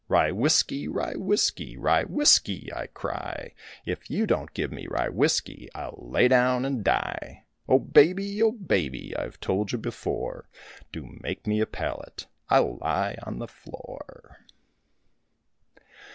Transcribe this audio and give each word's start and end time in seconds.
Rye 0.07 0.31
whiskey, 0.31 0.87
rye 0.87 1.13
whiskey, 1.15 1.77
Rye 1.77 2.05
whiskey 2.05 2.73
I 2.75 2.87
cry, 2.87 3.53
If 3.85 4.09
you 4.09 4.25
don't 4.25 4.51
give 4.55 4.71
me 4.71 4.87
rye 4.89 5.09
whiskey 5.09 5.69
I'll 5.75 5.99
lie 5.99 6.27
down 6.27 6.65
and 6.65 6.83
die. 6.83 7.43
O 7.69 7.77
Baby, 7.77 8.41
O 8.41 8.51
Baby, 8.51 9.15
I've 9.15 9.39
told 9.39 9.71
you 9.71 9.77
before, 9.77 10.49
Do 10.91 11.05
make 11.21 11.45
me 11.45 11.59
a 11.61 11.67
pallet, 11.67 12.25
I'll 12.49 12.77
lie 12.79 13.15
on 13.21 13.37
the 13.37 13.47
floor. 13.47 14.39